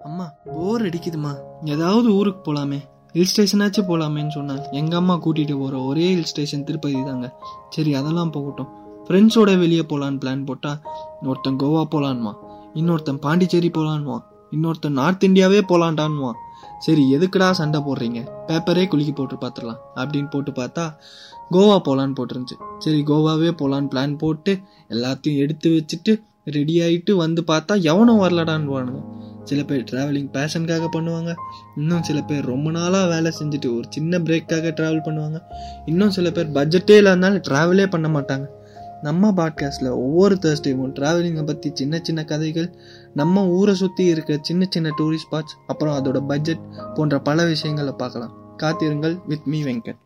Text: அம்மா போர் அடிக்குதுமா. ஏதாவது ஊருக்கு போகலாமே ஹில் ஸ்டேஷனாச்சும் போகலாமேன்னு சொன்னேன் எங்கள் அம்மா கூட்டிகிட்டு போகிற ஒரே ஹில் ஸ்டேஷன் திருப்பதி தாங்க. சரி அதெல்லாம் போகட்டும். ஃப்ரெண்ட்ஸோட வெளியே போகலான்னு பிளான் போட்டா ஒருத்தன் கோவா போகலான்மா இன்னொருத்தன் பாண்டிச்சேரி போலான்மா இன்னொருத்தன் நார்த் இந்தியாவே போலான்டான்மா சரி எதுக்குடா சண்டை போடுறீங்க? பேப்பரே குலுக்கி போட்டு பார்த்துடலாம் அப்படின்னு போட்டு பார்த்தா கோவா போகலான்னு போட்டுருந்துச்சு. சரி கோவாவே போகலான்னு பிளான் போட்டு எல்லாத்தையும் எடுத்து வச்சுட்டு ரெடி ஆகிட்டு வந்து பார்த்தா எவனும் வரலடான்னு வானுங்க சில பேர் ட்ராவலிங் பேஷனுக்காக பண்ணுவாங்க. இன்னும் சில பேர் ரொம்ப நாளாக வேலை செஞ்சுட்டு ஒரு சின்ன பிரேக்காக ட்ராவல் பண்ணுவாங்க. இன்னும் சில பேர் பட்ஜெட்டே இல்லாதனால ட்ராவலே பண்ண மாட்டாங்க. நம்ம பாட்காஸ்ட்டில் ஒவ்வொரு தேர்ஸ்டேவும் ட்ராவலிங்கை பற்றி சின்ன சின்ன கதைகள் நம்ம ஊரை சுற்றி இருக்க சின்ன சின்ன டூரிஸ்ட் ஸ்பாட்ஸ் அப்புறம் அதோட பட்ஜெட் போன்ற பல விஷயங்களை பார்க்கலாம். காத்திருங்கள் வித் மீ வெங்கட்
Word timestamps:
அம்மா 0.00 0.26
போர் 0.44 0.82
அடிக்குதுமா. 0.82 1.32
ஏதாவது 1.64 2.08
ஊருக்கு 2.18 2.40
போகலாமே 2.46 2.78
ஹில் 3.14 3.30
ஸ்டேஷனாச்சும் 3.30 3.86
போகலாமேன்னு 3.88 4.34
சொன்னேன் 4.36 4.62
எங்கள் 4.70 4.98
அம்மா 4.98 5.14
கூட்டிகிட்டு 5.14 5.54
போகிற 5.58 5.78
ஒரே 5.82 6.06
ஹில் 6.14 6.28
ஸ்டேஷன் 6.30 6.64
திருப்பதி 6.64 7.02
தாங்க. 7.04 7.28
சரி 7.68 7.94
அதெல்லாம் 7.94 8.30
போகட்டும். 8.30 8.70
ஃப்ரெண்ட்ஸோட 9.06 9.58
வெளியே 9.58 9.82
போகலான்னு 9.82 10.20
பிளான் 10.22 10.44
போட்டா 10.44 10.72
ஒருத்தன் 11.22 11.58
கோவா 11.62 11.82
போகலான்மா 11.94 12.32
இன்னொருத்தன் 12.74 13.20
பாண்டிச்சேரி 13.24 13.70
போலான்மா 13.78 14.16
இன்னொருத்தன் 14.52 14.96
நார்த் 15.00 15.26
இந்தியாவே 15.28 15.60
போலான்டான்மா 15.72 16.30
சரி 16.86 17.02
எதுக்குடா 17.14 17.50
சண்டை 17.50 17.78
போடுறீங்க? 17.80 18.20
பேப்பரே 18.48 18.84
குலுக்கி 18.88 19.12
போட்டு 19.12 19.36
பார்த்துடலாம் 19.36 19.80
அப்படின்னு 19.96 20.30
போட்டு 20.30 20.50
பார்த்தா 20.50 20.84
கோவா 21.50 21.76
போகலான்னு 21.86 22.16
போட்டுருந்துச்சு. 22.18 22.56
சரி 22.78 23.00
கோவாவே 23.06 23.50
போகலான்னு 23.60 23.90
பிளான் 23.94 24.16
போட்டு 24.16 24.52
எல்லாத்தையும் 24.88 25.40
எடுத்து 25.44 25.70
வச்சுட்டு 25.70 26.12
ரெடி 26.56 26.76
ஆகிட்டு 26.80 27.12
வந்து 27.24 27.42
பார்த்தா 27.46 27.74
எவனும் 27.82 28.22
வரலடான்னு 28.22 28.72
வானுங்க 28.74 29.00
சில 29.44 29.62
பேர் 29.62 29.84
ட்ராவலிங் 29.90 30.30
பேஷனுக்காக 30.32 30.88
பண்ணுவாங்க. 30.92 31.34
இன்னும் 31.76 32.02
சில 32.02 32.20
பேர் 32.20 32.44
ரொம்ப 32.44 32.70
நாளாக 32.70 33.08
வேலை 33.08 33.32
செஞ்சுட்டு 33.38 33.76
ஒரு 33.76 33.84
சின்ன 33.88 34.18
பிரேக்காக 34.18 34.72
ட்ராவல் 34.78 35.04
பண்ணுவாங்க. 35.04 35.42
இன்னும் 35.86 36.10
சில 36.10 36.30
பேர் 36.30 36.50
பட்ஜெட்டே 36.50 36.96
இல்லாதனால 37.02 37.42
ட்ராவலே 37.48 37.86
பண்ண 37.90 38.08
மாட்டாங்க. 38.08 38.46
நம்ம 39.02 39.30
பாட்காஸ்ட்டில் 39.30 39.88
ஒவ்வொரு 39.88 40.38
தேர்ஸ்டேவும் 40.42 40.94
ட்ராவலிங்கை 40.98 41.46
பற்றி 41.46 41.70
சின்ன 41.74 42.00
சின்ன 42.02 42.24
கதைகள் 42.24 42.68
நம்ம 43.14 43.46
ஊரை 43.46 43.74
சுற்றி 43.74 44.04
இருக்க 44.04 44.38
சின்ன 44.42 44.66
சின்ன 44.70 44.92
டூரிஸ்ட் 44.98 45.28
ஸ்பாட்ஸ் 45.30 45.56
அப்புறம் 45.66 45.96
அதோட 45.96 46.26
பட்ஜெட் 46.26 46.66
போன்ற 46.94 47.18
பல 47.20 47.46
விஷயங்களை 47.46 47.92
பார்க்கலாம். 47.96 48.34
காத்திருங்கள் 48.56 49.18
வித் 49.26 49.46
மீ 49.46 49.64
வெங்கட் 49.64 50.00